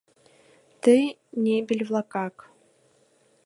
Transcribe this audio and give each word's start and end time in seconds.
—Ты 0.83 0.95
небель-влакак... 1.43 2.35